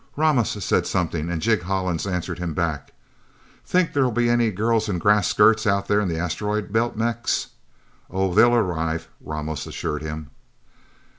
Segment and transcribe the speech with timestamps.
[0.15, 2.93] Ramos said something, and Jig Hollins answered him back.
[3.63, 7.49] "Think there'll be any girls in grass skirts out in the Asteroid Belt, Mex?"
[8.09, 10.31] "Oh, they'll arrive," Ramos assured him.